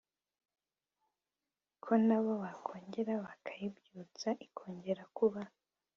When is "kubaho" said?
5.15-5.55